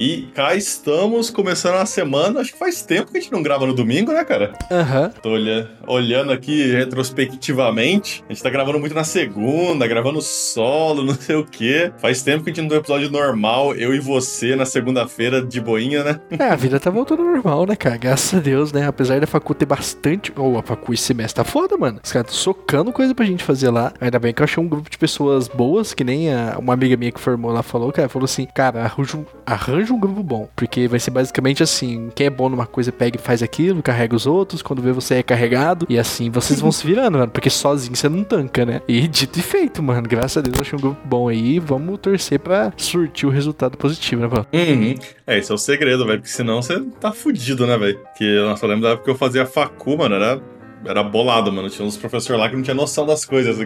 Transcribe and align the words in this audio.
E 0.00 0.28
cá 0.32 0.54
estamos, 0.54 1.28
começando 1.28 1.74
a 1.74 1.84
semana. 1.84 2.38
Acho 2.38 2.52
que 2.52 2.58
faz 2.58 2.82
tempo 2.82 3.10
que 3.10 3.18
a 3.18 3.20
gente 3.20 3.32
não 3.32 3.42
grava 3.42 3.66
no 3.66 3.74
domingo, 3.74 4.12
né, 4.12 4.24
cara? 4.24 4.52
Aham. 4.70 5.06
Uhum. 5.06 5.10
Tô 5.20 5.30
olhando, 5.30 5.68
olhando 5.88 6.32
aqui 6.32 6.70
retrospectivamente. 6.70 8.22
A 8.28 8.32
gente 8.32 8.40
tá 8.40 8.48
gravando 8.48 8.78
muito 8.78 8.94
na 8.94 9.02
segunda, 9.02 9.88
gravando 9.88 10.22
solo, 10.22 11.02
não 11.04 11.14
sei 11.14 11.34
o 11.34 11.44
quê. 11.44 11.90
Faz 11.98 12.22
tempo 12.22 12.44
que 12.44 12.50
a 12.50 12.52
gente 12.52 12.62
não 12.62 12.68
tem 12.68 12.78
um 12.78 12.80
episódio 12.80 13.10
normal, 13.10 13.74
eu 13.74 13.92
e 13.92 13.98
você, 13.98 14.54
na 14.54 14.64
segunda-feira, 14.64 15.44
de 15.44 15.60
boinha, 15.60 16.04
né? 16.04 16.20
É, 16.38 16.44
a 16.44 16.54
vida 16.54 16.78
tá 16.78 16.90
voltando 16.90 17.22
ao 17.22 17.32
normal, 17.32 17.66
né, 17.66 17.74
cara? 17.74 17.96
Graças 17.96 18.38
a 18.38 18.40
Deus, 18.40 18.72
né? 18.72 18.86
Apesar 18.86 19.18
da 19.18 19.26
facu 19.26 19.52
ter 19.52 19.66
bastante. 19.66 20.32
Ou 20.36 20.54
oh, 20.54 20.58
a 20.58 20.62
facu 20.62 20.94
esse 20.94 21.02
semestre 21.02 21.42
tá 21.42 21.50
foda, 21.50 21.76
mano. 21.76 21.98
Os 22.04 22.12
caras 22.12 22.30
socando 22.30 22.92
coisa 22.92 23.16
pra 23.16 23.24
gente 23.24 23.42
fazer 23.42 23.70
lá. 23.70 23.92
Ainda 24.00 24.20
bem 24.20 24.32
que 24.32 24.42
eu 24.42 24.44
achei 24.44 24.62
um 24.62 24.68
grupo 24.68 24.88
de 24.88 24.96
pessoas 24.96 25.48
boas, 25.48 25.92
que 25.92 26.04
nem 26.04 26.32
a, 26.32 26.56
uma 26.56 26.74
amiga 26.74 26.96
minha 26.96 27.10
que 27.10 27.18
formou 27.18 27.50
lá 27.50 27.64
falou, 27.64 27.90
cara. 27.90 28.08
Falou 28.08 28.26
assim, 28.26 28.46
cara, 28.54 28.84
arranja, 28.84 29.18
arranja 29.44 29.87
arranja 29.88 29.94
um 29.94 29.98
grupo 29.98 30.22
bom. 30.22 30.48
Porque 30.54 30.86
vai 30.86 31.00
ser 31.00 31.10
basicamente 31.10 31.62
assim: 31.62 32.10
quem 32.14 32.26
é 32.26 32.30
bom 32.30 32.48
numa 32.48 32.66
coisa 32.66 32.92
pega 32.92 33.16
e 33.16 33.20
faz 33.20 33.42
aquilo, 33.42 33.82
carrega 33.82 34.14
os 34.14 34.26
outros. 34.26 34.62
Quando 34.62 34.82
vê 34.82 34.92
você 34.92 35.16
é 35.16 35.22
carregado. 35.22 35.86
E 35.88 35.98
assim 35.98 36.30
vocês 36.30 36.60
vão 36.60 36.70
se 36.70 36.86
virando, 36.86 37.18
mano. 37.18 37.30
Porque 37.30 37.50
sozinho 37.50 37.96
você 37.96 38.08
não 38.08 38.22
tanca, 38.22 38.64
né? 38.64 38.82
E 38.86 39.06
dito 39.08 39.38
e 39.38 39.42
feito, 39.42 39.82
mano. 39.82 40.06
Graças 40.08 40.36
a 40.36 40.40
Deus 40.40 40.56
eu 40.56 40.62
achei 40.62 40.78
um 40.78 40.82
grupo 40.82 41.00
bom 41.06 41.28
aí. 41.28 41.58
Vamos 41.58 41.98
torcer 41.98 42.38
pra 42.38 42.72
surtir 42.76 43.26
o 43.26 43.30
resultado 43.30 43.76
positivo, 43.76 44.22
né, 44.22 44.28
mano? 44.28 44.46
Uhum. 44.52 44.94
É, 45.26 45.38
esse 45.38 45.50
é 45.50 45.54
o 45.54 45.58
segredo, 45.58 46.06
velho. 46.06 46.20
Porque 46.20 46.32
senão 46.32 46.62
você 46.62 46.80
tá 47.00 47.12
fudido, 47.12 47.66
né, 47.66 47.76
velho? 47.76 48.00
Que 48.16 48.24
eu 48.24 48.56
só 48.56 48.66
lembro 48.66 48.82
da 48.82 48.90
época 48.90 49.04
que 49.04 49.10
eu 49.10 49.16
fazia 49.16 49.46
facu, 49.46 49.96
mano. 49.96 50.14
Era 50.14 50.40
era 50.84 51.02
bolado, 51.02 51.52
mano. 51.52 51.68
Tinha 51.68 51.86
uns 51.86 51.96
professores 51.96 52.40
lá 52.40 52.48
que 52.48 52.56
não 52.56 52.62
tinha 52.62 52.74
noção 52.74 53.04
das 53.04 53.24
coisas. 53.24 53.58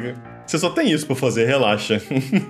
Você 0.47 0.59
só 0.59 0.71
tem 0.71 0.91
isso 0.91 1.07
pra 1.07 1.17
fazer, 1.17 1.47
relaxa. 1.47 2.01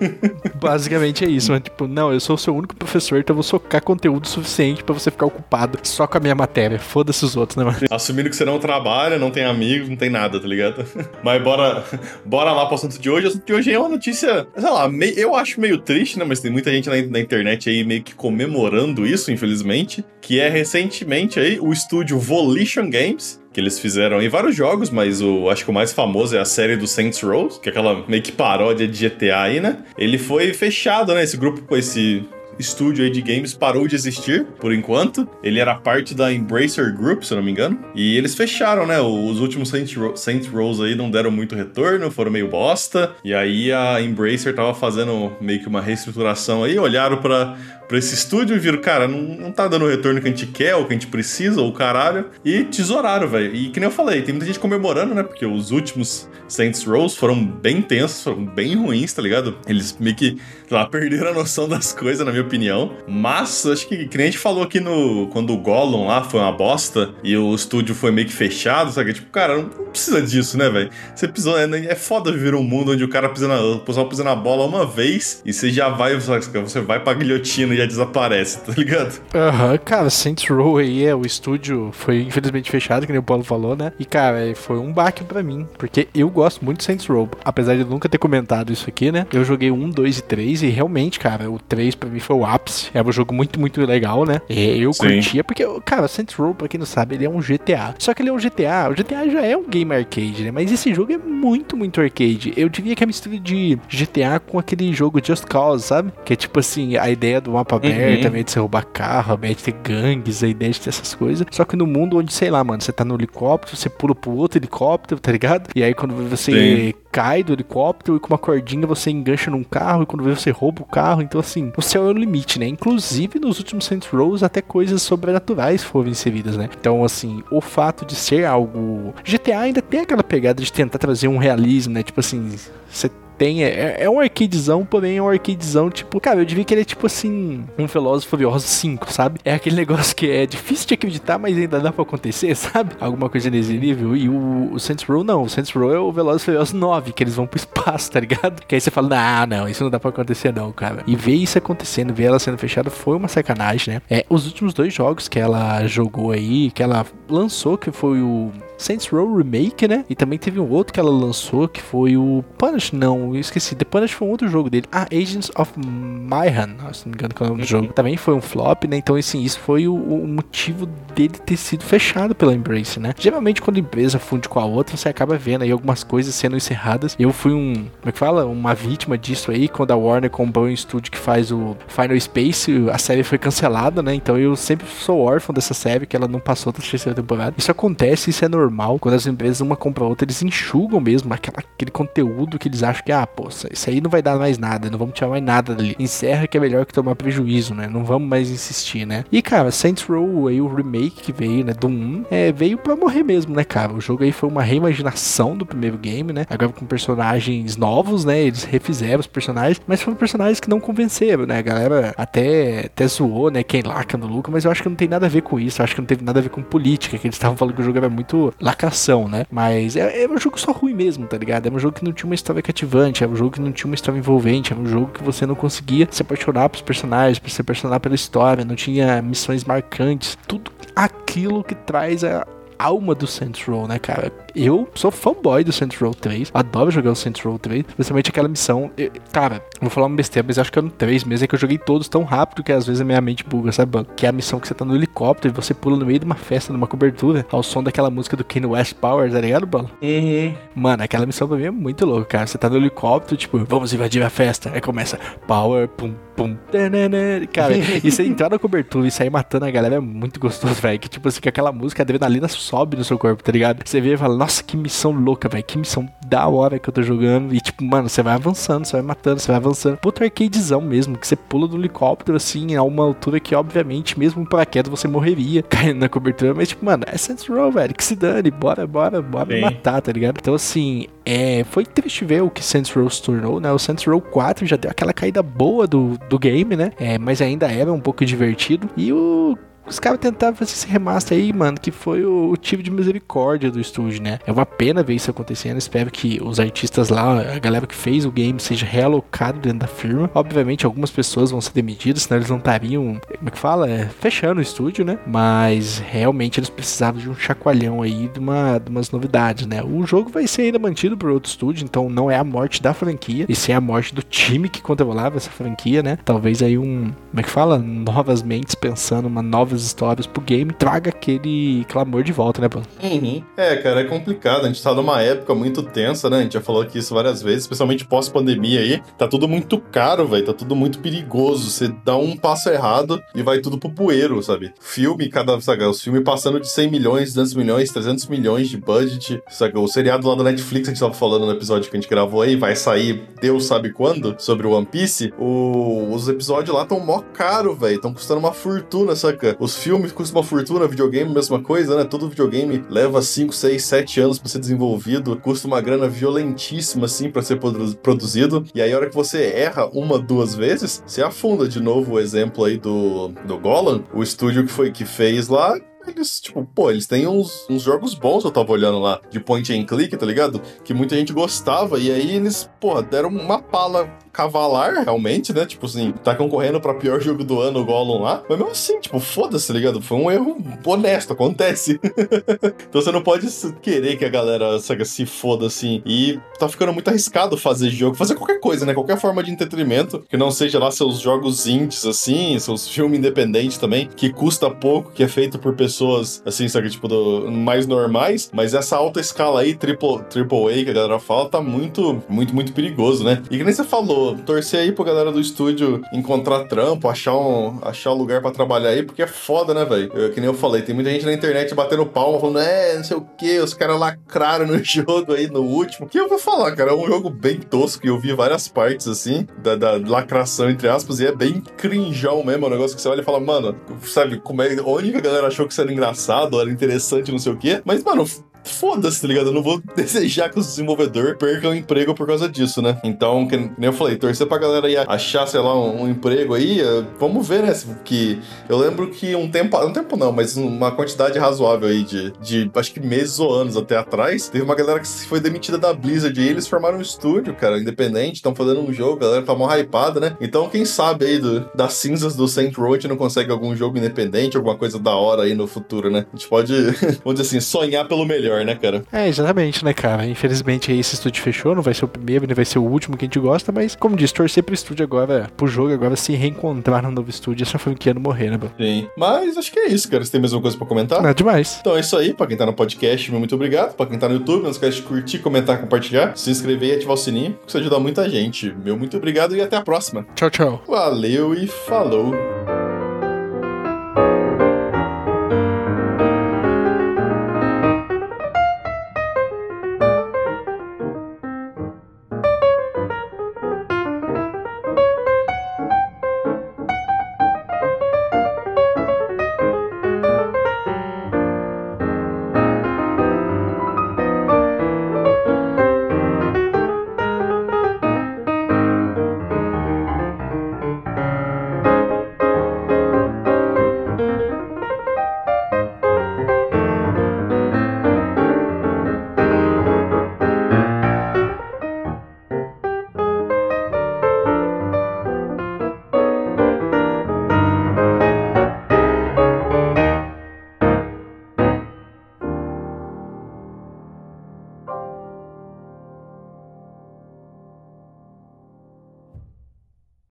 Basicamente 0.55 1.25
é 1.25 1.29
isso, 1.29 1.51
mano. 1.51 1.63
Tipo, 1.63 1.87
não, 1.87 2.13
eu 2.13 2.21
sou 2.21 2.37
o 2.37 2.39
seu 2.39 2.55
único 2.55 2.75
professor, 2.75 3.19
então 3.19 3.33
eu 3.33 3.37
vou 3.37 3.43
socar 3.43 3.83
conteúdo 3.83 4.27
suficiente 4.27 4.83
para 4.83 4.95
você 4.95 5.11
ficar 5.11 5.27
ocupado 5.27 5.79
só 5.83 6.07
com 6.07 6.19
a 6.19 6.21
minha 6.21 6.35
matéria. 6.35 6.79
Foda-se 6.79 7.25
os 7.25 7.37
outros, 7.37 7.57
né, 7.57 7.65
mano? 7.65 7.79
Assumindo 7.91 8.31
que 8.31 8.37
você 8.37 8.45
não 8.45 8.59
trabalha, 8.59 9.19
não 9.19 9.31
tem 9.31 9.45
amigos, 9.45 9.89
não 9.89 9.97
tem 9.97 10.11
nada, 10.11 10.41
tá 10.41 10.47
ligado? 10.47 10.85
Mas 11.23 11.43
bora, 11.43 11.85
bora 12.25 12.53
lá 12.53 12.67
pro 12.67 12.75
assunto 12.75 12.99
de 12.99 13.11
hoje. 13.11 13.27
O 13.27 13.29
assunto 13.31 13.47
de 13.47 13.53
hoje 13.53 13.73
é 13.73 13.79
uma 13.79 13.89
notícia, 13.89 14.47
sei 14.57 14.71
lá, 14.71 14.89
meio, 14.89 15.19
eu 15.19 15.35
acho 15.35 15.61
meio 15.61 15.79
triste, 15.79 16.19
né? 16.19 16.25
Mas 16.25 16.41
tem 16.41 16.51
muita 16.51 16.71
gente 16.71 16.89
na, 16.89 16.97
na 16.97 17.21
internet 17.21 17.69
aí 17.69 17.85
meio 17.85 18.03
que 18.03 18.15
comemorando 18.15 19.07
isso, 19.07 19.31
infelizmente. 19.31 20.05
Que 20.21 20.41
é 20.41 20.49
recentemente 20.49 21.39
aí 21.39 21.59
o 21.61 21.73
estúdio 21.73 22.19
Volition 22.19 22.89
Games 22.89 23.43
que 23.53 23.61
eles 23.61 23.79
fizeram 23.79 24.21
em 24.23 24.29
vários 24.29 24.57
jogos, 24.57 24.91
mas 24.91 25.21
o 25.21 25.51
acho 25.51 25.65
que 25.65 25.71
o 25.71 25.75
mais 25.75 25.93
famoso 25.93 26.35
é 26.35 26.41
a 26.41 26.45
série 26.45 26.77
do 26.77 26.87
Saints 26.87 27.21
Row, 27.21 27.49
que 27.49 27.69
é 27.69 27.73
aquela 27.83 28.05
meio 28.07 28.23
que 28.23 28.33
paródia 28.33 28.87
de 28.87 29.09
GTA 29.09 29.43
aí, 29.43 29.61
né? 29.61 29.79
Ele 29.99 30.17
foi 30.17 30.55
fechado, 30.55 31.15
né? 31.15 31.23
Esse 31.23 31.37
grupo 31.37 31.77
esse 31.77 32.25
estúdio 32.59 33.05
aí 33.05 33.11
de 33.11 33.23
games 33.23 33.55
parou 33.55 33.87
de 33.87 33.95
existir 33.95 34.45
por 34.61 34.73
enquanto. 34.73 35.29
Ele 35.43 35.59
era 35.59 35.75
parte 35.75 36.15
da 36.15 36.33
Embracer 36.33 36.95
Group, 36.97 37.23
se 37.23 37.33
eu 37.33 37.37
não 37.37 37.45
me 37.45 37.51
engano. 37.51 37.79
E 37.95 38.17
eles 38.17 38.35
fecharam, 38.35 38.87
né? 38.87 39.01
Os 39.01 39.41
últimos 39.41 39.69
Saints, 39.69 39.95
Ro 39.95 40.17
Saints 40.17 40.49
Rows 40.49 40.81
aí 40.81 40.95
não 40.95 41.11
deram 41.11 41.31
muito 41.31 41.55
retorno, 41.55 42.11
foram 42.11 42.31
meio 42.31 42.49
bosta. 42.49 43.13
E 43.25 43.35
aí 43.35 43.73
a 43.73 44.01
Embracer 44.01 44.55
tava 44.55 44.75
fazendo 44.75 45.33
meio 45.41 45.61
que 45.61 45.69
uma 45.69 45.81
reestruturação 45.81 46.65
aí, 46.65 46.79
olharam 46.79 47.19
para 47.19 47.57
pra 47.93 47.99
esse 47.99 48.15
estúdio 48.15 48.57
e 48.57 48.59
viram, 48.59 48.81
cara, 48.81 49.07
não, 49.07 49.21
não 49.21 49.53
tá 49.53 49.69
dando 49.69 49.85
o 49.85 49.89
retorno 49.89 50.19
que 50.19 50.27
a 50.27 50.31
gente 50.31 50.47
quer, 50.47 50.75
ou 50.75 50.87
que 50.87 50.95
a 50.95 50.97
gente 50.97 51.09
precisa, 51.09 51.61
ou 51.61 51.71
caralho. 51.75 52.25
E 52.43 52.65
tesouraram, 52.65 53.29
velho. 53.29 53.55
E 53.55 53.69
que 53.69 53.79
nem 53.79 53.87
eu 53.87 53.95
falei, 53.95 54.23
tem 54.23 54.33
muita 54.33 54.47
gente 54.47 54.59
comemorando, 54.59 55.15
né? 55.15 55.23
Porque 55.23 55.45
os 55.45 55.71
últimos 55.71 56.27
Saints 56.49 56.85
Rows 56.85 57.15
foram 57.15 57.45
bem 57.45 57.83
tensos, 57.83 58.23
foram 58.23 58.47
bem 58.47 58.75
ruins, 58.77 59.13
tá 59.13 59.21
ligado? 59.21 59.59
Eles 59.67 59.95
meio 60.01 60.17
que, 60.17 60.39
lá, 60.71 60.87
perderam 60.87 61.33
a 61.33 61.35
noção 61.35 61.69
das 61.69 61.93
coisas, 61.93 62.25
na 62.25 62.33
minha 62.33 62.42
opinião. 62.43 62.93
Mas, 63.07 63.67
acho 63.67 63.87
que, 63.87 64.07
que 64.07 64.17
nem 64.17 64.29
a 64.29 64.31
gente 64.31 64.39
falou 64.39 64.63
aqui 64.63 64.81
no. 64.81 65.29
Quando 65.29 65.53
o 65.53 65.59
Gollum 65.59 66.07
lá 66.07 66.23
foi 66.23 66.41
uma 66.41 66.53
bosta 66.53 67.11
e 67.23 67.37
o 67.37 67.55
estúdio 67.55 67.95
foi 67.95 68.11
meio 68.11 68.27
que 68.27 68.33
fechado, 68.33 68.93
sabe? 68.93 69.13
Tipo, 69.13 69.31
cara, 69.31 69.57
não, 69.57 69.63
não 69.63 69.87
precisa 69.87 70.23
disso, 70.23 70.57
né, 70.59 70.69
velho? 70.69 70.91
Você 71.15 71.29
precisa. 71.29 71.53
É, 71.53 71.93
é 71.93 71.95
foda 71.95 72.33
viver 72.33 72.55
um 72.55 72.63
mundo 72.63 72.93
onde 72.93 73.05
o 73.05 73.09
cara 73.09 73.29
pisa 73.29 73.49
na, 73.49 73.61
o 73.61 73.81
pessoal 73.81 74.09
pisa 74.09 74.25
na 74.25 74.35
bola 74.35 74.67
uma 74.67 74.87
vez 74.87 75.43
e 75.45 75.53
você 75.53 75.71
já 75.71 75.89
vai, 75.89 76.15
você 76.17 76.81
vai 76.81 77.01
pra 77.01 77.15
guilhotina 77.15 77.75
e 77.75 77.77
já 77.77 77.87
desaparece, 77.87 78.61
tá 78.61 78.73
ligado? 78.77 79.21
Aham, 79.35 79.73
uhum, 79.73 79.79
cara, 79.79 80.11
Saints 80.11 80.49
Row 80.49 80.79
aí 80.79 81.05
é 81.05 81.15
o 81.15 81.23
estúdio 81.23 81.91
foi 81.93 82.23
infelizmente 82.23 82.71
fechado, 82.71 83.07
que 83.07 83.13
nem 83.13 83.19
o 83.19 83.23
Paulo 83.23 83.45
falou, 83.45 83.77
né? 83.77 83.93
E 83.99 84.05
cara, 84.05 84.55
foi 84.55 84.79
um 84.79 84.93
baque 84.93 85.25
para 85.25 85.43
mim, 85.43 85.67
porque 85.79 86.09
eu 86.15 86.29
gosto 86.29 86.65
muito 86.65 86.79
de 86.79 86.85
Saints 86.85 87.07
Row, 87.07 87.29
apesar 87.45 87.77
de 87.77 87.85
nunca 87.85 88.09
ter 88.09 88.19
comentado 88.19 88.73
isso 88.73 88.89
aqui, 88.89 89.13
né? 89.13 89.27
Eu 89.33 89.45
joguei 89.45 89.71
um, 89.71 89.89
dois 89.89 90.19
e 90.19 90.23
três 90.23 90.63
e 90.63 90.69
realmente, 90.69 91.19
cara, 91.19 91.51
o 91.51 91.59
três 91.59 91.95
para 91.95 92.09
mim 92.09 92.21
foi 92.21 92.32
o 92.33 92.45
ápice. 92.45 92.91
É 92.95 93.03
um 93.03 93.13
jogo 93.13 93.35
muito, 93.35 93.59
muito 93.59 93.81
legal, 93.85 94.25
né? 94.25 94.41
Eu 94.49 94.93
Sim. 94.93 95.07
curtia, 95.07 95.45
porque, 95.45 95.65
cara, 95.85 96.09
Saints 96.09 96.35
Row, 96.35 96.55
pra 96.55 96.69
quem 96.69 96.79
não 96.79 96.87
sabe, 96.87 97.15
ele 97.15 97.25
é 97.25 97.31
um 97.31 97.41
GTA. 97.41 97.95
Só 97.99 98.15
que 98.15 98.23
ele 98.23 98.31
é 98.31 98.33
um 98.33 98.37
GTA, 98.37 98.89
o 98.91 98.95
GTA 98.95 99.29
já 99.29 99.43
é 99.43 99.57
um 99.57 99.69
game 99.69 99.95
arcade, 99.95 100.45
né? 100.45 100.51
Mas 100.51 100.71
esse 100.71 100.93
jogo 100.95 101.13
é 101.13 101.19
muito, 101.19 101.77
muito 101.77 102.01
arcade. 102.01 102.53
Eu 102.57 102.69
diria 102.69 102.95
que 102.95 103.03
é 103.03 103.07
mistura 103.07 103.39
de 103.39 103.79
GTA 103.89 104.41
com 104.41 104.59
aquele 104.59 104.93
jogo 104.93 105.21
Just 105.25 105.45
Cause, 105.45 105.85
sabe? 105.85 106.13
Que 106.25 106.33
é 106.33 106.37
tipo 106.37 106.59
assim, 106.59 106.97
a 106.97 107.11
ideia 107.11 107.41
do 107.41 107.53
mapa 107.53 107.77
aberta, 107.77 108.29
uhum. 108.29 108.37
a 108.37 108.43
de 108.43 108.51
você 108.51 108.61
roubar 108.61 108.87
carro, 108.87 109.39
a 109.41 109.47
de 109.47 109.57
ter 109.57 109.75
gangues, 109.83 110.43
a 110.43 110.49
ideia 110.49 110.73
de 110.73 110.81
ter 110.81 110.91
essas 110.91 111.15
coisas. 111.15 111.47
Só 111.51 111.65
que 111.65 111.77
no 111.77 111.87
mundo 111.87 112.19
onde, 112.19 112.33
sei 112.33 112.51
lá, 112.51 112.63
mano, 112.63 112.83
você 112.83 112.93
tá 112.93 113.05
no 113.05 113.15
helicóptero, 113.15 113.77
você 113.77 113.89
pula 113.89 114.15
pro 114.15 114.33
outro 114.33 114.59
helicóptero, 114.59 115.21
tá 115.21 115.33
ligado? 115.33 115.71
E 115.75 115.83
aí 115.83 115.95
quando 115.95 116.15
você 116.29 116.53
Sim. 116.53 117.02
Cai 117.13 117.45
do 117.45 117.53
helicóptero 117.53 118.17
e 118.17 118.21
com 118.21 118.29
uma 118.29 118.39
cordinha 118.39 118.87
você 118.87 119.11
engancha 119.11 119.51
num 119.51 119.63
carro 119.63 120.03
e 120.03 120.07
quando 120.07 120.25
você 120.25 120.51
rouba 120.51 120.81
o 120.81 120.87
carro. 120.87 121.21
Então, 121.21 121.39
assim, 121.39 121.71
o 121.77 121.83
céu 121.83 122.07
é 122.07 122.11
o 122.11 122.13
limite, 122.13 122.59
né? 122.59 122.67
Inclusive 122.67 123.39
nos 123.39 123.59
últimos 123.59 123.85
Saints 123.85 124.09
Rows 124.09 124.43
até 124.43 124.63
coisas 124.63 125.03
sobrenaturais 125.03 125.85
foram 125.85 126.09
inseridas, 126.09 126.57
né? 126.57 126.71
Então, 126.81 127.05
assim, 127.05 127.45
o 127.51 127.61
fato 127.61 128.07
de 128.07 128.15
ser 128.15 128.47
algo. 128.47 129.15
GTA 129.23 129.61
ainda 129.61 129.83
tem 129.83 130.01
aquela 130.01 130.25
pegada 130.25 130.63
de 130.63 130.73
tentar 130.73 130.99
trazer 130.99 131.29
um 131.29 131.37
realismo, 131.37 131.93
né? 131.93 132.03
Tipo 132.03 132.21
assim, 132.21 132.57
você 132.91 133.11
tem. 133.43 133.65
É, 133.65 134.05
é 134.05 134.09
um 134.09 134.21
arcadezão, 134.21 134.85
porém 134.85 135.17
é 135.17 135.23
um 135.23 135.29
arcadezão, 135.29 135.91
tipo, 135.91 136.21
cara, 136.21 136.41
eu 136.41 136.45
diria 136.45 136.65
que 136.65 136.73
ele 136.73 136.83
é 136.83 136.85
tipo 136.85 137.05
assim, 137.07 137.65
um 137.77 137.87
Velozes 137.87 138.25
Furiosos 138.25 138.71
5, 138.71 139.13
sabe? 139.13 139.41
É 139.45 139.53
aquele 139.53 139.75
negócio 139.83 140.15
que 140.15 140.31
é 140.31 140.47
difícil 140.47 140.87
de 140.87 140.95
acreditar, 140.95 141.39
mas 141.39 141.59
ainda 141.59 141.81
dá 141.81 141.91
pra 141.91 142.03
acontecer, 142.03 142.55
sabe? 142.57 142.95
Alguma 143.01 143.29
coisa 143.29 143.51
nesse 143.51 143.73
nível. 143.73 144.17
E 144.17 144.29
o, 144.29 144.71
o 144.73 144.79
Saints 144.79 145.05
Row 145.05 145.25
não, 145.25 145.43
o 145.43 145.49
Saints 145.49 145.73
Row 145.73 145.93
é 145.93 145.99
o 145.99 146.13
Velozes 146.13 146.45
Furiosos 146.45 146.73
9, 146.73 147.13
que 147.13 147.25
eles 147.25 147.35
vão 147.35 147.47
pro 147.47 147.57
espaço, 147.57 148.13
tá 148.13 148.21
ligado? 148.21 148.63
Que 148.73 148.77
aí 148.77 148.81
você 148.81 148.91
fala, 148.91 149.09
ah, 149.43 149.47
não, 149.47 149.69
isso 149.69 149.83
não 149.83 149.91
dá 149.91 149.99
pra 149.99 150.11
acontecer 150.11 150.53
não, 150.53 150.71
cara. 150.71 151.03
E 151.07 151.17
ver 151.17 151.35
isso 151.35 151.59
acontecendo, 151.59 152.15
ver 152.15 152.25
ela 152.25 152.39
sendo 152.39 152.57
fechada 152.57 152.91
foi 152.91 153.17
uma 153.17 153.29
sacanagem, 153.29 153.95
né? 153.95 154.03
É, 154.09 154.25
os 154.31 154.47
últimos 154.47 154.73
dois 154.73 154.95
jogos 154.95 155.29
que 155.29 155.39
ela 155.39 155.85
jogou 155.87 156.31
aí, 156.31 156.71
que 156.71 156.83
ela 156.83 157.05
lançou, 157.29 157.77
que 157.77 157.91
foi 157.91 158.23
o 158.23 158.53
Saints 158.83 159.07
Row 159.09 159.37
Remake, 159.37 159.87
né? 159.87 160.05
E 160.09 160.15
também 160.15 160.39
teve 160.39 160.61
um 160.61 160.69
outro 160.69 160.93
que 160.93 161.01
ela 161.01 161.11
lançou 161.11 161.69
que 161.69 161.81
foi 161.81 162.17
o 162.17 162.45
Punish, 162.59 162.93
não, 162.93 163.35
eu 163.35 163.41
esqueci. 163.41 163.75
The 163.75 163.85
Punish 163.85 164.13
foi 164.13 164.29
um 164.29 164.31
outro 164.31 164.49
jogo 164.49 164.69
dele. 164.69 164.87
Ah, 164.91 165.07
Agents 165.13 165.51
of 165.57 165.73
Mayhem, 165.79 166.77
se 166.93 167.07
não 167.07 167.13
me 167.13 167.15
engano 167.15 167.35
que 167.35 167.43
é 167.43 167.47
o 167.47 167.49
nome 167.49 167.63
do 167.63 167.67
jogo. 167.67 167.87
Uhum. 167.87 167.93
Também 167.93 168.17
foi 168.17 168.35
um 168.35 168.41
flop, 168.41 168.85
né? 168.85 168.97
Então, 168.97 169.17
assim, 169.17 169.43
isso 169.43 169.61
foi 169.61 169.87
o, 169.87 169.95
o, 169.95 170.27
motivo 170.27 170.87
dele 171.15 171.35
ter 171.35 171.57
sido 171.57 171.85
fechado 171.85 172.35
pela 172.35 172.55
Embrace, 172.55 172.99
né? 172.99 173.15
Geralmente, 173.19 173.63
quando 173.63 173.77
a 173.77 173.81
empresa 173.81 174.19
funde 174.19 174.49
com 174.49 174.59
a 174.59 174.65
outra, 174.65 174.97
você 174.97 175.09
acaba 175.09 175.37
vendo 175.37 175.63
aí 175.63 175.71
algumas 175.71 176.03
coisas 176.03 176.35
sendo 176.35 176.57
encerradas. 176.57 177.17
Eu 177.19 177.33
fui 177.33 177.53
um, 177.53 177.75
como 177.75 177.89
é 178.07 178.13
que 178.13 178.19
fala? 178.19 178.45
Uma 178.47 178.75
vítima 178.75 179.17
disso 179.17 179.51
aí, 179.51 179.69
quando 179.69 179.91
a 179.93 179.97
Warner 179.97 180.31
comprou 180.31 180.67
um 180.67 180.71
estúdio 180.71 181.11
que 181.13 181.19
faz 181.19 181.51
o 181.53 181.77
Final 181.89 182.19
Space, 182.21 182.73
a 182.91 182.99
série 182.99 183.23
foi 183.23 183.39
cancelada, 183.39 184.03
né? 184.03 184.15
Então 184.15 184.39
eu 184.39 184.57
sempre 184.57 184.87
sou 184.87 185.21
órfão 185.21 185.55
dessa 185.55 185.75
série, 185.75 186.07
que 186.07 186.17
ela 186.17 186.29
não 186.29 186.41
passou 186.41 186.73
da 186.73 186.79
terceira 186.79 187.15
temporada. 187.15 187.55
Isso 187.57 187.71
acontece, 187.71 188.31
isso 188.31 188.45
é 188.45 188.49
normal 188.49 188.72
normal. 188.73 188.99
Quando 188.99 189.15
as 189.15 189.27
empresas 189.27 189.61
uma 189.61 189.77
compra 189.77 190.05
a 190.05 190.09
outra, 190.09 190.25
eles 190.25 190.43
enxugam 190.43 191.01
mesmo 191.01 191.33
aquela, 191.33 191.59
aquele 191.59 191.91
conteúdo 191.91 192.59
que 192.59 192.69
eles 192.69 192.83
acham 192.83 193.05
que, 193.05 193.13
ah, 193.13 193.27
pô, 193.27 193.49
isso 193.49 193.91
aí 193.91 194.01
não 194.01 194.11
vai 194.11 194.23
dar 194.23 194.39
mais 194.39 194.59
nada, 194.59 194.91
não 194.91 194.99
vamos 194.99 195.15
tirar 195.15 195.29
mais 195.29 195.43
nada 195.43 195.75
dali. 195.75 195.95
Encerra 195.99 196.47
que 196.47 196.57
é 196.57 196.61
melhor 196.61 196.87
que 196.87 196.93
tomar 196.93 197.15
prejuízo, 197.15 197.75
né? 197.75 197.87
Não 197.87 198.05
vamos 198.05 198.29
mais 198.29 198.51
insistir, 198.51 199.07
né? 199.07 199.25
E, 199.31 199.43
cara, 199.43 199.71
Saints 199.71 200.05
Row 200.05 200.49
aí, 200.49 200.61
o 200.61 200.75
remake 200.75 201.23
que 201.23 201.33
veio, 201.33 201.65
né, 201.65 201.75
do 201.75 201.87
1, 201.87 202.25
é, 202.31 202.53
veio 202.53 202.79
pra 202.79 202.97
morrer 202.97 203.23
mesmo, 203.23 203.55
né, 203.55 203.65
cara? 203.65 203.93
O 203.93 204.01
jogo 204.01 204.25
aí 204.25 204.33
foi 204.33 204.49
uma 204.49 204.63
reimaginação 204.63 205.57
do 205.57 205.67
primeiro 205.67 205.99
game, 205.99 206.33
né? 206.33 206.47
Agora 206.49 206.73
com 206.73 206.87
personagens 206.87 207.77
novos, 207.77 208.25
né? 208.25 208.41
Eles 208.41 208.65
refizeram 208.65 209.21
os 209.21 209.27
personagens, 209.27 209.81
mas 209.87 210.01
foram 210.01 210.17
personagens 210.17 210.59
que 210.59 210.71
não 210.71 210.81
convenceram, 210.81 211.45
né? 211.47 211.59
A 211.59 211.63
galera 211.63 212.15
até, 212.17 212.87
até 212.87 213.07
zoou, 213.07 213.51
né? 213.51 213.63
Quem 213.63 213.83
laca 213.83 214.17
no 214.17 214.27
Luca, 214.27 214.51
mas 214.51 214.65
eu 214.65 214.71
acho 214.71 214.83
que 214.83 214.89
não 214.89 214.97
tem 214.97 215.09
nada 215.09 215.27
a 215.27 215.29
ver 215.29 215.43
com 215.43 215.61
isso. 215.61 215.81
Eu 215.81 215.85
acho 215.85 215.95
que 215.95 216.01
não 216.01 216.07
teve 216.07 216.25
nada 216.25 216.39
a 216.39 216.43
ver 216.43 216.49
com 216.49 216.63
política, 216.63 217.19
que 217.19 217.27
eles 217.27 217.37
estavam 217.37 217.57
falando 217.57 217.75
que 217.75 217.83
o 217.83 217.85
jogo 217.85 217.99
era 217.99 218.09
muito 218.09 218.55
lacração, 218.63 219.29
né? 219.29 219.45
Mas 219.51 219.97
é, 219.97 220.23
é, 220.23 220.29
um 220.29 220.39
jogo 220.39 220.59
só 220.59 220.71
ruim 220.71 220.95
mesmo, 220.95 221.27
tá 221.27 221.37
ligado? 221.37 221.67
É 221.67 221.71
um 221.71 221.79
jogo 221.79 221.97
que 221.97 222.05
não 222.05 222.13
tinha 222.13 222.29
uma 222.29 222.35
história 222.35 222.63
cativante, 222.63 223.25
é 223.25 223.27
um 223.27 223.35
jogo 223.35 223.51
que 223.51 223.61
não 223.61 223.73
tinha 223.73 223.89
uma 223.89 223.97
história 223.97 224.19
envolvente, 224.19 224.73
é 224.73 224.77
um 224.77 224.87
jogo 224.87 225.09
que 225.09 225.23
você 225.23 225.45
não 225.45 225.57
conseguia 225.57 226.07
se 226.11 226.23
apaixonar 226.23 226.69
pelos 226.69 226.83
personagens, 226.83 227.43
se 227.45 227.61
apaixonar 227.61 227.99
pela 227.99 228.15
história, 228.15 228.65
não 228.65 228.77
tinha 228.77 229.21
missões 229.21 229.65
marcantes, 229.65 230.39
tudo 230.47 230.71
aquilo 230.95 231.65
que 231.65 231.75
traz 231.75 232.23
a, 232.23 232.47
alma 232.83 233.15
do 233.15 233.27
Saints 233.27 233.65
Row, 233.67 233.87
né, 233.87 233.99
cara? 233.99 234.33
Eu 234.55 234.89
sou 234.95 235.11
fanboy 235.11 235.65
do 235.65 235.73
Saints 235.73 235.99
Row 235.99 236.15
3, 236.15 236.51
adoro 236.53 236.91
jogar 236.91 237.13
o 237.13 237.17
Saints 237.17 237.43
Row 237.43 237.59
3, 237.59 237.85
principalmente 237.85 238.31
aquela 238.31 238.49
missão. 238.49 238.91
Eu, 238.97 239.11
cara, 239.33 239.63
vou 239.81 239.89
falar 239.89 240.07
uma 240.07 240.17
besteira, 240.17 240.47
mas 240.47 240.59
acho 240.59 240.71
que 240.71 240.79
é 240.79 240.83
no 240.83 240.91
3 240.91 241.25
mesmo, 241.25 241.45
é 241.45 241.49
que 241.49 241.55
eu 241.55 241.59
joguei 241.59 241.79
todos 241.79 242.09
tão 242.09 242.25
rápido 242.25 242.63
que 242.63 242.73
às 242.73 242.87
vezes 242.87 243.01
a 243.01 243.05
minha 243.05 243.21
mente 243.21 243.45
buga, 243.45 243.73
sabe? 243.73 244.05
Que 244.17 244.27
é 244.27 244.29
a 244.29 244.33
missão 244.33 244.61
que 244.61 244.69
você 244.69 244.75
tá 244.75 244.85
no 244.85 244.95
helicóptero 244.95 245.53
e 245.53 245.57
você 245.57 245.73
pula 245.73 245.97
no 245.97 246.05
meio 246.05 246.19
de 246.19 246.27
uma 246.27 246.35
festa, 246.35 246.73
numa 246.73 246.87
cobertura, 246.87 247.47
ao 247.51 247.63
som 247.63 247.83
daquela 247.83 248.11
música 248.11 248.37
do 248.37 248.45
Kanye 248.45 248.67
West 248.67 248.95
Power, 248.95 249.31
tá 249.31 249.41
ligado, 249.41 249.67
Bolo? 249.67 249.91
Uhum. 250.03 250.55
Mano, 250.75 251.03
aquela 251.03 251.27
missão 251.27 251.49
pra 251.49 251.57
mim 251.57 251.65
é 251.65 251.71
muito 251.71 252.05
louca, 252.05 252.25
cara. 252.25 252.47
Você 252.47 252.59
tá 252.59 252.69
no 252.69 252.77
helicóptero, 252.77 253.37
tipo, 253.37 253.59
vamos 253.65 253.93
invadir 253.93 254.23
a 254.23 254.31
festa. 254.31 254.71
Aí 254.73 254.81
começa 254.81 255.19
Power, 255.47 255.89
pum, 255.89 256.15
pum, 256.37 256.57
tanana. 256.71 257.47
Cara, 257.53 257.77
e 257.77 258.11
você 258.11 258.25
entrar 258.25 258.51
na 258.51 258.59
cobertura 258.59 259.07
e 259.07 259.11
sair 259.11 259.31
matando 259.31 259.65
a 259.65 259.71
galera 259.71 259.97
é 259.97 260.01
muito 260.01 260.39
gostoso, 260.41 260.75
velho. 260.75 260.99
Que 260.99 261.09
tipo 261.09 261.29
assim, 261.29 261.41
que 261.41 261.49
aquela 261.49 261.73
música, 261.73 262.03
a 262.03 262.05
adrenalina 262.05 262.49
sobe 262.49 262.97
no 262.97 263.05
seu 263.05 263.19
corpo, 263.19 263.43
tá 263.43 263.53
ligado? 263.53 263.83
Você 263.85 264.01
vê 264.01 264.15
e 264.15 264.17
fala, 264.17 264.37
nossa, 264.37 264.63
que 264.63 264.77
missão 264.77 265.13
louca, 265.13 265.49
velho. 265.49 265.65
Que 265.65 265.79
missão 265.79 266.09
da 266.27 266.47
hora 266.49 266.79
que 266.79 266.89
eu 266.89 266.93
tô 266.93 267.03
jogando. 267.03 267.55
E 267.55 267.61
tipo, 267.61 267.85
mano, 267.85 268.09
você 268.09 268.23
vai 268.23 268.35
avançando, 268.35 268.85
você 268.85 268.93
vai 268.93 269.03
matando, 269.03 269.41
você 269.41 269.49
vai 269.49 269.57
avançando. 269.57 269.97
Puta 269.99 270.25
arcadezão 270.25 270.81
mesmo, 270.81 271.17
que 271.17 271.27
você 271.27 271.37
pula 271.37 271.69
do 271.69 271.77
helicóptero 271.77 272.37
assim, 272.37 272.75
a 272.75 272.83
uma 272.83 273.05
altura 273.05 273.39
que, 273.39 273.55
obviamente, 273.55 274.19
mesmo 274.19 274.47
para 274.47 274.67
queda 274.67 274.91
você 274.91 275.07
morreria 275.09 275.63
caindo 275.69 276.01
na 276.01 276.09
cobertura. 276.09 276.55
Mas, 276.55 276.69
tipo, 276.69 276.85
mano, 276.85 277.05
é 277.07 277.17
Saints 277.17 277.47
Row, 277.47 277.71
velho. 277.71 277.95
Que 277.95 278.05
se 278.05 278.17
dane, 278.17 278.51
bora, 278.51 278.87
bora, 278.87 279.21
bora 279.21 279.55
Sim. 279.55 279.61
matar, 279.61 280.01
tá 280.01 280.13
ligado? 280.13 280.39
Então, 280.41 280.55
assim, 280.55 281.07
é, 281.25 281.65
foi 281.65 281.85
triste 281.85 282.25
ver 282.25 282.43
o 282.43 282.51
que 282.51 282.65
Saints 282.65 282.93
Row 282.93 283.09
se 283.09 283.23
tornou, 283.23 283.61
né? 283.61 283.71
O 283.73 283.79
Saints 283.79 284.05
Row 284.05 284.21
4 284.21 284.67
já 284.67 284.77
deu 284.77 284.91
aquela 284.91 285.13
caída 285.13 285.43
boa 285.43 285.87
do, 285.87 286.19
do 286.29 286.39
game, 286.39 286.77
né? 286.77 286.93
É, 286.99 287.19
mas 287.19 287.41
ainda 287.41 287.71
era 287.71 287.93
um 287.93 288.01
pouco 288.01 288.25
divertido. 288.25 288.89
E 288.97 289.13
o 289.13 289.57
os 289.87 289.99
caras 289.99 290.19
tentaram 290.21 290.55
fazer 290.55 290.73
esse 290.73 290.87
remaster 290.87 291.37
aí, 291.37 291.53
mano, 291.53 291.79
que 291.81 291.91
foi 291.91 292.25
o, 292.25 292.51
o 292.51 292.57
tipo 292.57 292.83
de 292.83 292.91
misericórdia 292.91 293.71
do 293.71 293.81
estúdio, 293.81 294.23
né? 294.23 294.39
É 294.47 294.53
uma 294.53 294.67
pena 294.67 295.03
ver 295.03 295.15
isso 295.15 295.31
acontecendo. 295.31 295.79
Espero 295.79 296.11
que 296.11 296.41
os 296.43 296.61
artistas 296.61 297.09
lá, 297.09 297.41
a 297.55 297.59
galera 297.59 297.87
que 297.87 297.95
fez 297.95 298.25
o 298.25 298.31
game, 298.31 298.59
seja 298.61 298.87
realocado 298.87 299.59
dentro 299.61 299.81
da 299.81 299.87
firma. 299.87 300.31
Obviamente, 300.35 300.87
algumas 300.87 301.11
pessoas 301.11 301.51
vão 301.51 301.61
ser 301.61 301.73
demitidas, 301.73 302.23
senão 302.23 302.39
eles 302.39 302.51
não 302.51 302.59
estariam, 302.59 303.21
como 303.39 303.49
é 303.49 303.51
que 303.51 303.59
fala? 303.59 303.91
É, 303.91 304.07
fechando 304.07 304.61
o 304.61 304.63
estúdio, 304.63 305.05
né? 305.05 305.19
Mas 305.27 305.99
realmente 305.99 306.59
eles 306.59 306.71
precisavam 306.71 307.21
de 307.21 307.29
um 307.29 307.35
chacoalhão 307.35 308.03
aí, 308.03 308.29
de, 308.29 308.39
uma, 308.39 308.79
de 308.79 308.91
umas 308.91 309.11
novidades, 309.11 309.67
né? 309.67 309.83
O 309.83 310.07
jogo 310.07 310.31
vai 310.31 310.47
ser 310.47 310.63
ainda 310.63 310.79
mantido 310.79 311.17
por 311.17 311.31
outro 311.31 311.51
estúdio, 311.51 311.85
então 311.85 312.09
não 312.09 312.31
é 312.31 312.37
a 312.37 312.45
morte 312.45 312.83
da 312.83 312.95
franquia, 312.95 313.47
e 313.49 313.55
sim 313.55 313.73
a 313.73 313.81
morte 313.81 314.15
do 314.15 314.23
time 314.23 314.69
que 314.69 314.81
controlava 314.81 315.37
essa 315.37 315.51
franquia, 315.51 316.03
né? 316.03 316.19
Talvez 316.25 316.63
aí 316.63 316.79
um, 316.79 317.13
como 317.31 317.41
é 317.41 317.43
que 317.43 317.51
fala? 317.51 317.79
Novas 317.79 318.43
mentes 318.43 318.75
pensando 318.75 319.27
uma 319.27 319.43
novas 319.73 319.83
histórias 319.83 320.27
pro 320.27 320.43
game, 320.43 320.73
traga 320.73 321.11
aquele 321.11 321.85
clamor 321.87 322.23
de 322.23 322.33
volta, 322.33 322.61
né, 322.61 322.69
mano? 322.73 322.87
Uhum. 323.03 323.43
É, 323.57 323.77
cara, 323.77 324.01
é 324.01 324.05
complicado. 324.05 324.65
A 324.65 324.69
gente 324.69 324.83
tá 324.83 324.95
numa 324.95 325.21
época 325.21 325.55
muito 325.55 325.83
tensa, 325.83 326.29
né? 326.29 326.39
A 326.39 326.43
gente 326.43 326.53
já 326.53 326.61
falou 326.61 326.83
aqui 326.83 326.99
isso 326.99 327.15
várias 327.15 327.43
vezes, 327.43 327.63
especialmente 327.63 328.05
pós-pandemia 328.05 328.81
aí. 328.81 329.03
Tá 329.17 329.27
tudo 329.27 329.49
muito 329.49 329.79
caro, 329.79 330.27
velho. 330.27 330.45
Tá 330.45 330.53
tudo 330.53 330.77
muito 330.77 330.99
perigoso. 330.99 331.71
Você 331.71 331.89
dá 332.05 332.17
um 332.17 332.37
passo 332.37 332.69
errado 332.69 333.23
e 333.35 333.43
vai 333.43 333.59
tudo 333.59 333.79
pro 333.79 333.89
bueiro, 333.89 334.43
sabe? 334.43 334.73
Filme, 334.81 335.29
cada. 335.29 335.61
Sabe, 335.61 335.85
os 335.85 336.03
filmes 336.03 336.23
passando 336.25 336.61
de 336.61 336.69
100 336.69 336.91
milhões, 336.91 337.35
200 337.35 337.55
milhões, 337.55 337.91
300 337.91 338.27
milhões 338.27 338.69
de 338.69 338.77
budget. 338.77 339.41
Sabe? 339.49 339.79
O 339.79 339.87
seriado 339.87 340.29
lá 340.29 340.35
da 340.35 340.45
Netflix, 340.45 340.89
a 340.89 340.93
gente 340.93 341.01
tava 341.01 341.15
falando 341.15 341.47
no 341.47 341.53
episódio 341.53 341.91
que 341.91 341.97
a 341.97 342.01
gente 342.01 342.09
gravou 342.09 342.43
aí, 342.43 342.57
vai 342.57 342.77
sair 342.77 343.23
Deus 343.41 343.67
sabe 343.67 343.93
quando, 343.93 344.37
sobre 344.39 344.67
o 344.67 344.73
One 344.73 344.87
Piece. 344.87 345.33
O... 345.39 346.13
Os 346.13 346.29
episódios 346.29 346.75
lá 346.75 346.85
tão 346.85 347.01
mó 347.01 347.23
caro, 347.33 347.75
velho. 347.75 348.01
Tão 348.01 348.13
custando 348.13 348.41
uma 348.41 348.53
fortuna, 348.53 349.17
saca? 349.17 349.57
Os 349.63 349.77
filmes 349.77 350.11
custam 350.11 350.41
uma 350.41 350.45
fortuna, 350.45 350.89
videogame, 350.89 351.33
mesma 351.33 351.63
coisa, 351.63 351.97
né? 351.97 352.03
Todo 352.03 352.29
videogame 352.29 352.85
leva 352.91 353.23
5, 353.23 353.55
6, 353.55 353.85
7 353.85 354.21
anos 354.21 354.37
pra 354.41 354.49
ser 354.49 354.59
desenvolvido, 354.59 355.37
custa 355.37 355.69
uma 355.69 355.81
grana 355.81 356.09
violentíssima, 356.09 357.05
assim, 357.07 357.31
pra 357.31 357.43
ser 357.43 357.61
produ- 357.61 357.97
produzido. 357.99 358.65
E 358.75 358.83
aí, 358.83 358.93
a 358.93 358.97
hora 358.97 359.09
que 359.09 359.15
você 359.15 359.53
erra 359.55 359.87
uma, 359.87 360.19
duas 360.19 360.53
vezes, 360.53 361.01
você 361.07 361.23
afunda 361.23 361.69
de 361.69 361.81
novo 361.81 362.15
o 362.15 362.19
exemplo 362.19 362.65
aí 362.65 362.77
do, 362.77 363.29
do 363.47 363.57
Golan, 363.57 364.03
o 364.13 364.21
estúdio 364.21 364.67
que 364.67 364.73
foi 364.73 364.91
que 364.91 365.05
fez 365.05 365.47
lá. 365.47 365.79
Eles, 366.09 366.41
tipo, 366.41 366.69
pô, 366.75 366.91
eles 366.91 367.07
têm 367.07 367.29
uns, 367.29 367.65
uns 367.71 367.83
jogos 367.83 368.13
bons, 368.15 368.45
eu 368.45 368.51
tava 368.51 368.73
olhando 368.73 368.99
lá, 368.99 369.21
de 369.31 369.39
point 369.39 369.73
and 369.73 369.85
click, 369.87 370.17
tá 370.17 370.27
ligado? 370.27 370.61
Que 370.83 370.93
muita 370.93 371.15
gente 371.15 371.33
gostava, 371.33 372.01
e 372.01 372.11
aí 372.11 372.35
eles, 372.35 372.69
porra, 372.81 373.05
deram 373.05 373.29
uma 373.29 373.63
pala 373.63 374.09
cavalar, 374.33 375.05
realmente, 375.05 375.53
né? 375.53 375.67
Tipo 375.67 375.87
assim, 375.87 376.13
tá 376.25 376.35
concorrendo 376.35 376.81
pra 376.81 376.95
pior 376.95 377.21
jogo 377.21 377.45
do 377.45 377.61
ano 377.61 377.81
o 377.81 377.85
Gollum 377.85 378.23
lá. 378.23 378.43
Mas 378.49 378.59
mesmo 378.59 378.73
assim, 378.73 379.01
tipo, 379.01 379.19
foda-se, 379.21 379.69
tá 379.69 379.75
ligado? 379.75 380.01
Foi 380.01 380.17
um 380.19 380.31
erro 380.31 380.57
honesto, 380.85 381.33
acontece. 381.33 382.01
então 382.89 383.01
você 383.01 383.13
não 383.13 383.23
pode 383.23 383.47
querer 383.81 384.17
que 384.17 384.25
a 384.25 384.29
galera 384.29 384.79
sabe, 384.81 385.05
se 385.05 385.27
foda 385.27 385.67
assim. 385.67 386.03
E 386.07 386.39
tá 386.59 386.69
ficando 386.69 386.93
muito 386.93 387.09
arriscado 387.09 387.57
fazer 387.57 387.91
jogo, 387.91 388.17
fazer 388.17 388.35
qualquer 388.35 388.61
coisa, 388.61 388.87
né? 388.87 388.95
Qualquer 388.95 389.19
forma 389.19 389.43
de 389.43 389.51
entretenimento, 389.51 390.25
que 390.29 390.37
não 390.37 390.51
seja 390.51 390.79
lá 390.79 390.91
seus 390.91 391.19
jogos 391.21 391.67
indies, 391.67 392.05
assim, 392.07 392.59
seus 392.59 392.89
filmes 392.89 393.19
independentes 393.19 393.79
também, 393.79 394.09
que 394.15 394.33
custa 394.33 394.71
pouco, 394.71 395.11
que 395.13 395.23
é 395.23 395.29
feito 395.29 395.59
por 395.59 395.75
pessoas, 395.75 396.43
assim, 396.47 396.69
sabe, 396.69 396.89
tipo, 396.91 397.09
do- 397.09 397.51
mais 397.51 397.87
normais. 397.87 398.51
Mas 398.53 398.75
essa 398.75 398.97
alta 398.97 399.21
escala 399.21 399.61
aí, 399.61 399.75
triple, 399.75 400.23
triple 400.31 400.69
A, 400.81 400.85
que 400.85 400.91
a 400.91 400.95
galera 400.95 401.19
fala, 401.19 401.49
tá 401.49 401.61
muito, 401.61 402.23
muito, 402.29 402.55
muito 402.55 402.73
perigoso, 402.73 403.25
né? 403.25 403.43
E 403.51 403.59
que 403.59 403.65
nem 403.65 403.73
você 403.75 403.85
falou, 403.85 404.22
torcer 404.45 404.81
aí 404.81 404.93
pra 404.93 405.05
galera 405.05 405.33
do 405.33 405.41
estúdio 405.41 406.03
encontrar 406.13 406.65
trampo, 406.65 407.09
achar 407.09 407.37
um, 407.37 407.79
achar 407.83 408.13
um 408.13 408.17
lugar 408.17 408.41
pra 408.41 408.51
trabalhar 408.51 408.91
aí, 408.91 409.03
porque 409.03 409.23
é 409.23 409.27
foda, 409.27 409.75
né, 409.75 409.85
velho? 409.85 410.11
Que 410.33 410.41
nem 410.41 410.49
eu 410.49 410.55
falei, 410.55 410.83
tem 410.83 410.95
muita 410.95 411.11
gente 411.11 411.25
na 411.25 411.33
internet 411.33 411.75
batendo 411.75 412.07
palma, 412.07 412.41
falando, 412.41 412.59
é, 412.59 412.97
não 412.97 413.05
sei 413.05 413.17
o 413.17 413.21
que, 413.21 413.59
os 413.59 413.75
caras 413.75 413.99
lacraram 413.99 414.67
no 414.67 414.79
jogo 414.83 415.33
aí 415.33 415.47
no 415.49 415.63
último. 415.63 416.09
Que 416.09 416.19
eu 416.19 416.29
vou 416.29 416.39
falar, 416.39 416.73
cara, 416.73 416.93
é 416.93 416.95
um 416.95 417.07
jogo 417.07 417.31
bem 417.31 417.59
tosco, 417.59 418.05
e 418.07 418.09
eu 418.09 418.19
vi 418.19 418.33
várias 418.33 418.69
partes, 418.69 419.09
assim, 419.09 419.47
da, 419.59 419.77
da 419.77 419.93
lacração, 419.97 420.71
entre 420.71 420.89
aspas, 420.89 421.21
e 421.21 421.27
é 421.27 421.33
bem 421.33 421.61
crinjão 421.77 422.43
mesmo, 422.45 422.67
é 422.67 422.69
um 422.69 422.73
negócio 422.73 422.97
que 422.97 423.03
você 423.03 423.09
olha 423.09 423.21
e 423.21 423.25
fala, 423.25 423.41
mano, 423.41 423.77
sabe, 424.03 424.39
como 424.39 424.63
é, 424.63 424.77
onde 424.85 425.15
a 425.15 425.21
galera 425.21 425.47
achou 425.47 425.67
que 425.67 425.73
isso 425.73 425.81
era 425.81 425.93
engraçado, 425.93 426.61
era 426.61 426.71
interessante, 426.71 427.33
não 427.33 427.39
sei 427.39 427.53
o 427.53 427.57
quê, 427.57 427.83
mas, 427.85 428.03
mano, 428.03 428.25
Foda-se, 428.65 429.21
tá 429.21 429.29
ligado? 429.29 429.47
Eu 429.49 429.53
não 429.53 429.63
vou 429.63 429.81
desejar 429.97 430.49
que 430.51 430.59
os 430.59 430.67
desenvolvedores 430.67 431.37
percam 431.39 431.75
emprego 431.75 432.15
por 432.15 432.27
causa 432.27 432.49
disso, 432.49 432.81
né? 432.81 432.99
Então, 433.05 433.47
que 433.47 433.57
nem 433.57 433.71
eu 433.83 433.93
falei, 433.93 434.17
torcer 434.17 434.47
pra 434.47 434.59
galera 434.59 434.87
aí 434.87 434.97
achar, 434.97 435.47
sei 435.47 435.61
lá, 435.61 435.75
um, 435.79 436.03
um 436.03 436.09
emprego 436.09 436.55
aí, 436.55 436.81
vamos 437.19 437.47
ver, 437.47 437.63
né? 437.63 437.73
Que 438.05 438.39
eu 438.69 438.77
lembro 438.79 439.09
que 439.11 439.35
um 439.35 439.51
tempo, 439.51 439.77
um 439.85 439.93
tempo 439.93 440.17
não, 440.17 440.33
mas 440.33 440.57
uma 440.57 440.91
quantidade 440.93 441.39
razoável 441.39 441.89
aí 441.89 442.03
de, 442.05 442.31
de 442.41 442.71
acho 442.75 442.93
que 442.93 443.01
meses 443.01 443.39
ou 443.39 443.53
anos 443.55 443.77
até 443.77 443.97
atrás, 443.97 444.49
teve 444.49 444.65
uma 444.65 444.75
galera 444.75 445.01
que 445.01 445.07
foi 445.09 445.41
demitida 445.41 445.77
da 445.79 445.93
Blizzard 445.93 446.39
e 446.41 446.49
eles 446.49 446.67
formaram 446.67 446.99
um 446.99 447.03
estúdio, 447.03 447.55
cara, 447.55 447.79
independente, 447.79 448.37
estão 448.37 448.55
fazendo 448.55 448.81
um 448.81 448.93
jogo, 448.93 449.17
a 449.17 449.27
galera 449.27 449.43
tá 449.43 449.55
mó 449.55 449.69
hypada, 449.75 450.21
né? 450.21 450.37
Então, 450.41 450.69
quem 450.69 450.85
sabe 450.85 451.25
aí 451.27 451.39
do- 451.39 451.65
das 451.75 451.95
cinzas 451.95 452.37
do 452.37 452.47
Saint 452.47 452.75
Row 452.77 452.93
a 452.93 452.95
gente 452.97 453.09
não 453.09 453.17
consegue 453.17 453.51
algum 453.51 453.75
jogo 453.75 453.99
independente, 453.99 454.57
alguma 454.57 454.77
coisa 454.77 454.99
da 454.99 455.15
hora 455.15 455.43
aí 455.43 455.55
no 455.55 455.67
futuro, 455.67 456.11
né? 456.11 456.27
A 456.33 456.37
gente 456.37 456.49
pode, 456.49 456.73
vamos 457.25 457.41
dizer 457.41 457.43
assim, 457.43 457.61
sonhar 457.61 458.07
pelo 458.07 458.25
melhor, 458.25 458.52
né, 458.65 458.75
cara? 458.75 459.03
É, 459.13 459.29
exatamente, 459.29 459.85
né, 459.85 459.93
cara? 459.93 460.27
Infelizmente 460.27 460.91
aí 460.93 461.01
esse 461.01 461.15
estúdio 461.15 461.43
fechou, 461.43 461.75
não 461.75 461.83
vai 461.83 461.95
ser 461.95 462.05
o 462.05 462.09
primeiro, 462.09 462.47
nem 462.47 462.55
vai 462.55 462.65
ser 462.65 462.79
o 462.79 462.83
último 462.85 463.17
que 463.17 463.25
a 463.25 463.27
gente 463.27 463.39
gosta, 463.39 463.73
mas, 463.73 463.97
como 463.97 464.17
disse, 464.17 464.35
torcer 464.35 464.63
pro 464.63 464.75
estúdio 464.75 465.05
agora, 465.05 465.51
pro 465.57 465.67
jogo 465.67 465.93
agora 465.93 466.17
se 466.17 466.33
reencontrar 466.35 467.03
no 467.03 467.11
novo 467.11 467.31
estúdio, 467.31 467.65
essa 467.65 467.79
franquia 467.79 468.15
não 468.15 468.21
morrer, 468.23 468.51
né, 468.51 468.59
mano? 468.59 468.73
Sim. 468.79 469.09
Mas 469.17 469.57
acho 469.57 469.73
que 469.73 469.79
é 469.79 469.89
isso, 469.89 470.09
cara. 470.11 470.25
Você 470.25 470.33
tem 470.33 470.41
mais 470.41 470.53
alguma 470.53 470.63
coisa 470.63 470.77
pra 470.77 470.87
comentar? 470.87 471.23
Nada 471.23 471.35
demais. 471.35 471.79
Então 471.81 471.97
é 471.97 472.01
isso 472.01 472.17
aí, 472.17 472.33
pra 472.35 472.47
quem 472.47 472.57
tá 472.57 472.67
no 472.67 472.73
podcast, 472.73 473.31
meu 473.31 473.39
muito 473.39 473.55
obrigado. 473.55 473.95
Pra 473.95 474.07
quem 474.07 474.19
tá 474.19 474.29
no 474.29 474.35
YouTube, 474.35 474.63
não 474.63 474.71
esquece 474.71 474.97
de 474.97 475.03
curtir, 475.03 475.39
comentar, 475.39 475.81
compartilhar, 475.81 476.37
se 476.37 476.51
inscrever 476.51 476.91
e 476.91 476.97
ativar 476.97 477.15
o 477.15 477.19
sininho, 477.19 477.53
que 477.63 477.69
isso 477.69 477.79
ajuda 477.79 477.99
muita 477.99 478.29
gente. 478.29 478.75
Meu 478.85 478.97
muito 478.97 479.17
obrigado 479.17 479.57
e 479.57 479.61
até 479.61 479.77
a 479.77 479.83
próxima. 479.83 480.27
Tchau, 480.35 480.51
tchau. 480.51 480.83
Valeu 480.87 481.55
e 481.55 481.67
falou! 481.67 482.82